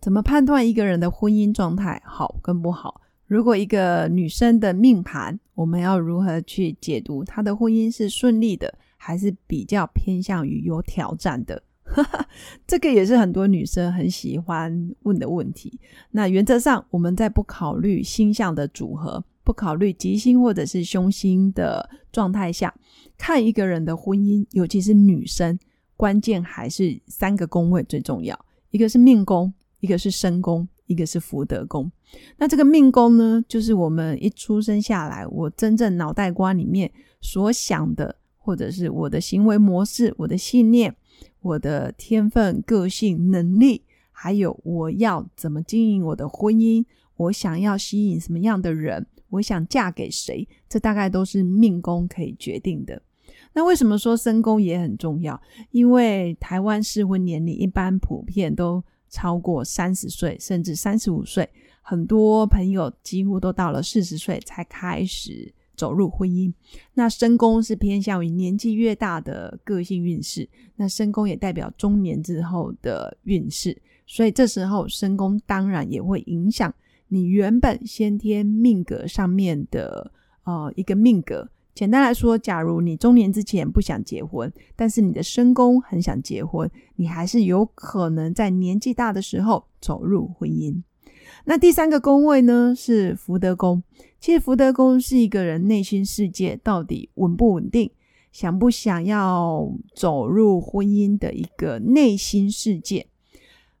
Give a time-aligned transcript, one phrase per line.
[0.00, 3.02] 怎么判断一个人的婚姻状态好跟不好？
[3.26, 11.62] 如果一个女生的命盘，我们要如何去解读她的婚姻是顺利的，还是比较偏向于有挑战的？
[12.66, 15.78] 这个也是很多女生很喜欢问的问题。
[16.12, 22.74] 那原则上，我们在不考虑星象的组合、不考虑吉星或者是凶星的状态下，
[23.18, 25.58] 看一个人的婚姻，尤其是女生，
[25.96, 28.38] 关键还是三个宫位最重要，
[28.70, 29.52] 一个是命宫。
[29.80, 31.90] 一个是身宫，一个是福德宫。
[32.38, 40.94] 那这个命宫呢，就是我们一出生下来，我真正脑袋瓜里面所想的，或者是我的行为模式、我的信念、
[41.40, 46.84] 我的天分、个性、能力，还有我要怎么经营我的婚姻，
[47.16, 53.00] 我想要吸引什么样的人，我想嫁给谁，这大概都是命宫可以决定的。
[53.54, 55.40] 那为什么说身宫也很重要？
[55.70, 58.82] 因为台湾适婚年龄一般普遍都。
[59.10, 61.48] 超过三十岁，甚至三十五岁，
[61.82, 66.52] 很多朋友几乎都到了四十岁才开始走入婚姻。
[66.94, 73.76] 那身宫是偏向于年纪越大的个性运势，那身宫也代表中年之后的运势，
[74.06, 76.72] 所以这时候身宫当然也会影响
[77.08, 80.12] 你原本先天命格上面的
[80.44, 81.48] 呃一个命格。
[81.80, 90.82] 简单来说，假如你中年之前不想结婚，但是你的身宫很想结婚，你还是有可能在年纪大的时候走入婚姻。
[91.46, 93.82] 那第三个宫位呢是福德宫。
[94.20, 97.90] 其实福德宫是一个人内心世界到底稳不稳定，
[98.30, 103.06] 想不想要走入婚姻的一个内心世界，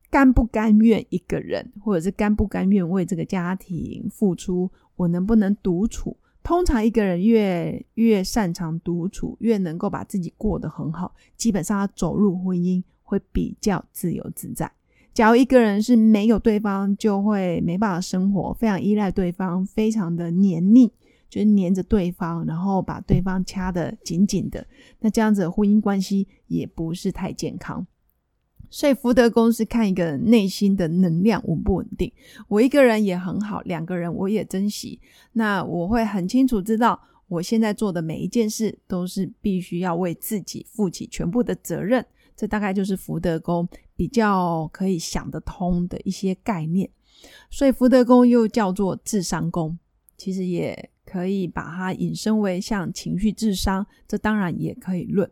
[0.08, 6.16] 甘不甘愿一个人，或者是甘不甘愿为这个家庭付出，我能不能独处？
[6.42, 11.14] 通常一个人越越擅长独处，越能够把自己过得很好。
[11.36, 14.70] 基本上，他走入婚姻会比较自由自在。
[15.12, 20.90] 假如一个人是没有对方，就会没办法生活，非常依赖对方，非常的黏腻，
[21.28, 24.66] 就是黏着对方，然后把对方掐得紧紧的。
[25.00, 27.86] 那这样子婚姻关系也不是太健康。
[28.70, 32.10] 所以福德宫是看一个人内心的能量稳不稳定。
[32.48, 35.00] 我一个人也很好，两个人我也珍惜。
[35.32, 42.04] 那我会很清楚知道，我现在做的每一件事都是必须要为自己负起全部的责任。
[42.36, 46.88] 这大概就是福德宫比较可以想得通的一些概念。
[47.50, 49.78] 所以福德宫又叫做智商宫，
[50.16, 55.30] 其实也可以把它引申为像情绪智商，这当然也可以论。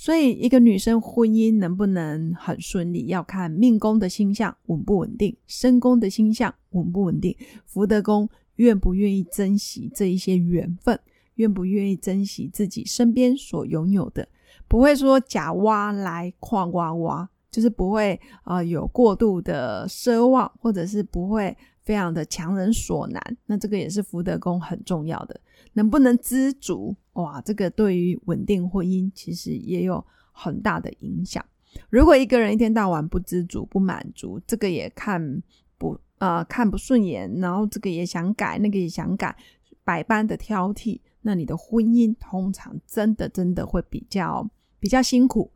[0.00, 10.98] 所以，一个女生婚姻能不能很顺利，要看命宫的星象稳不稳定，身宫的星象稳不稳定，福德宫愿不愿意珍惜这一些缘分，
[11.34, 14.26] 愿不愿意珍惜自己身边所拥有的，
[14.66, 23.22] 不会说假挖来矿挖挖，就是不会啊有过度的奢望，或者是不会非常的强人所难。
[23.44, 25.38] 那这个也是福德宫很重要的，
[25.74, 26.96] 能不能知足？
[27.14, 31.44] 哇，这个对于稳定婚姻其实也有很大的影响。
[31.88, 35.42] 如果一个人一天到晚不知足、不满足，这个也看
[35.78, 39.36] 不呃看不顺眼，然后这个也想改，那个也想改，
[39.84, 44.48] 百般的挑剔，那你的婚姻通常真的真的会比较
[44.78, 45.52] 比较辛苦，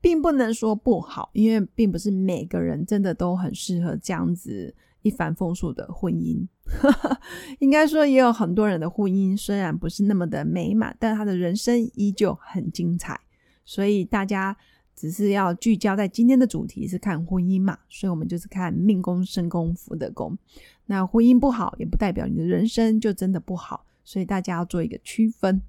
[0.00, 4.74] 并不能说不好，因为并不是每个人真的都很适合这样子。
[5.06, 6.44] 一帆风顺的婚姻，
[7.60, 13.20] 应该说也有很多人的婚姻虽然不是那么的美满，但他的人生依旧很精彩。
[13.64, 14.56] 所以大家
[14.96, 20.36] 只是要聚焦在今天的主题是看婚姻嘛，所以我们就是看命宫、身宫、福德宫。
[20.86, 25.62] 那婚姻不好，也不代表你的人生就真的不好，所以大家要做一个区分。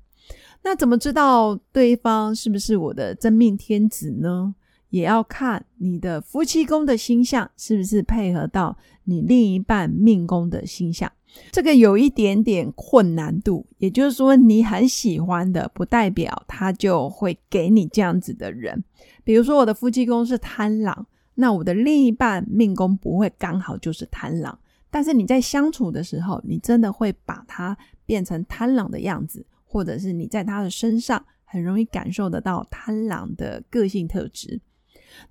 [0.64, 4.56] 那怎么知道对方是不是我的真命天子呢？
[4.90, 11.12] 也要看你的夫妻宫的星象是不是配合到你另一半命宫的星象，
[11.52, 13.66] 这个有一点点困难度。
[13.78, 18.84] 也就是说，你很喜欢的，不代表他就会给你这样子的人。
[19.24, 21.06] 比如说，我的夫妻宫是贪狼，
[21.36, 24.58] 那我的另一半命宫不会刚好就是贪狼。
[24.90, 34.60] 但是你在相处的时候，你真的会把他变成贪狼的样子，或者是你在他的身上很容易感受得到贪狼的个性特质。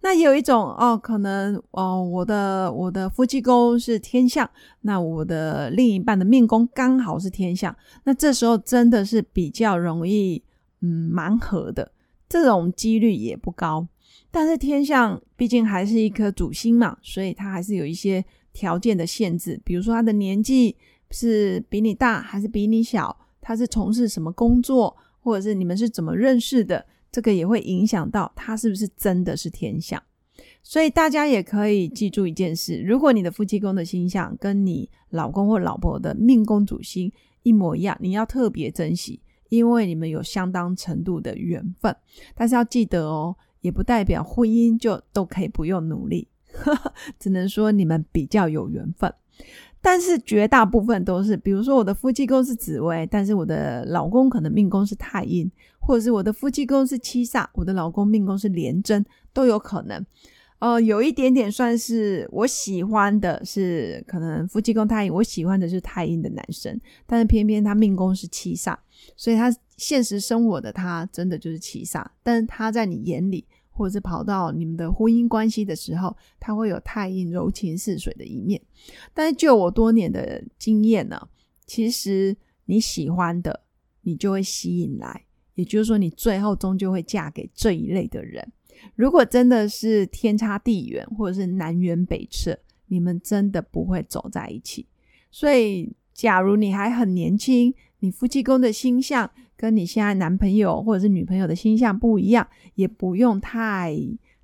[0.00, 4.48] 那也有一种哦，可能哦，我的我的夫妻宫是天象，
[4.82, 7.74] 那我的另一半的命宫刚好是天象，
[8.04, 10.42] 那这时候真的是比较容易
[10.80, 11.92] 嗯蛮合的，
[12.28, 13.86] 这种几率也不高。
[14.30, 20.76] 但是天象毕竟还是一颗主星嘛，所以它还是有一些条件的限制，比如说他的年纪
[21.10, 26.84] 是比你大还是比你小，他是从事什么工作，或者是你们是怎么认识的。
[27.10, 30.02] 这个也会影响到他是不是真的是天象，
[30.62, 37.10] 所以大家也可以记住一件事：如果你的夫妻宫的星象跟你老公或老婆的命宫主星
[37.42, 41.96] 一模一样，你要特别珍惜，因为你们有相当程度的缘分。
[42.34, 46.28] 但是要记得哦，也不代表婚姻就都可以不用努力，
[47.18, 49.12] 只能说你们比较有缘分。
[49.88, 55.48] 但是绝大部分都是，比如说我的夫妻宫是紫薇，但是我的老公可能命宫是太阴，
[55.78, 60.04] 或者是我的夫妻宫是七煞，我的老公命宫是廉贞，都有可能。
[60.58, 68.74] 呃，有一点点算是我喜欢的是，可能夫妻宫太阴，我喜欢的是太阴的男生，但是偏偏他命宫是七煞，
[69.16, 73.46] 所以他现实生活的他真的就是七煞，但是他在你眼里。
[73.76, 78.60] 或者是跑到你们的婚姻关系的时候，他会有太阴柔情似水的一面。
[79.12, 81.28] 但是就我多年的经验呢，
[81.66, 83.64] 其实你喜欢的，
[84.02, 85.24] 你就会吸引来。
[85.54, 88.52] 也就是说，你最后终究会嫁给这一类的人。
[88.94, 92.58] 如果真的是天差地远，或者是南辕北辙，
[92.88, 94.86] 你们真的不会走在一起。
[95.30, 97.74] 所以，假如你还很年轻，
[98.06, 99.28] 你夫妻宫的星象。
[99.58, 103.96] 跟你现在男朋友或者是女朋友的星象不一样，也不用太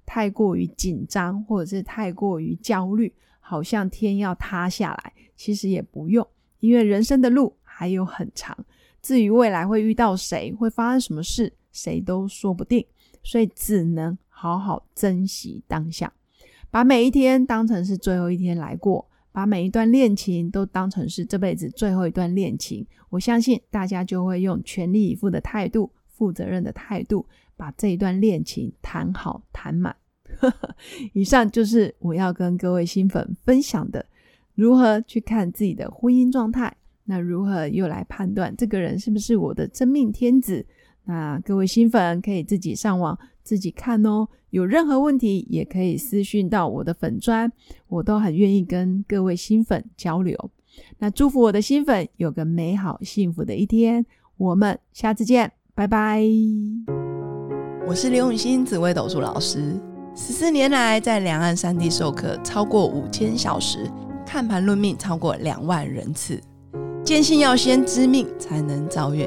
[0.06, 5.12] 太过于紧张，或者是太过于焦虑，好像天要塌下来。
[5.36, 6.26] 其实也不用，
[6.60, 8.56] 因为人生的路还有很长。
[9.02, 12.82] 至于未来会遇到谁，会发生什么事，谁都说不定。
[13.22, 16.10] 所以只能好好珍惜当下，
[16.70, 19.06] 把每一天当成是最后一天来过。
[19.32, 27.26] 把每一段恋情都当成是这辈子最后一段恋情，我相信大家就会用全力以赴的态度、负责任的态度，
[27.56, 29.96] 把这一段恋情谈好谈满。
[31.12, 34.04] 以上就是我要跟各位新粉分享的，
[34.54, 40.64] 如何去看自己的婚姻状态，那如何又来判断这个人是不是我的真命天子？
[41.04, 44.28] 那各位新粉可以自己上网自己看哦。
[44.50, 47.50] 有任何问题也可以私讯到我的粉砖，
[47.88, 50.50] 我都很愿意跟各位新粉交流。
[50.98, 54.04] 那祝福我的新粉有个美好幸福的一天，
[54.36, 56.22] 我们下次见，拜拜。
[57.86, 59.74] 我是刘永新紫微斗数老师，
[60.14, 63.90] 十四年来在两岸三地授课超过五千小时，
[64.24, 66.40] 看盘论命超过两万人次，
[67.02, 69.26] 坚信要先知命才能造运，